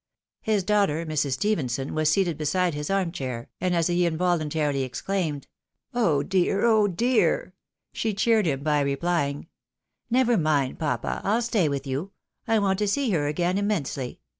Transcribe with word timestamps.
His 0.41 0.63
daughter, 0.63 1.05
Mrs. 1.05 1.33
Stephenson, 1.33 1.93
was 1.93 2.09
seated 2.09 2.35
beside 2.35 2.73
his 2.73 2.89
arm 2.89 3.11
chair, 3.11 3.49
and 3.61 3.75
as 3.75 3.85
he 3.85 4.07
involuntarily 4.07 4.81
exclaimed," 4.81 5.45
Oh 6.03 6.23
dear! 6.23 6.65
oh 6.65 6.87
dear 6.87 7.43
1" 7.43 7.51
she 7.93 8.13
cheered 8.15 8.47
him 8.47 8.63
by 8.63 8.79
replying," 8.81 9.45
Never 10.09 10.37
mind, 10.39 10.79
papa! 10.79 11.21
I'U 11.23 11.39
stay 11.39 11.69
with 11.69 11.85
you; 11.85 12.13
I 12.47 12.57
want 12.57 12.79
to 12.79 12.87
see 12.87 13.11
her 13.11 13.27
again 13.27 13.59
immensely. 13.59 14.19